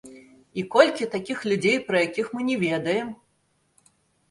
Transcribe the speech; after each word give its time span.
І 0.61 0.63
колькі 0.75 1.07
такіх 1.15 1.43
людзей, 1.51 1.77
пра 1.91 1.97
якіх 2.07 2.33
мы 2.39 2.49
не 2.49 2.59
ведаем? 2.65 3.15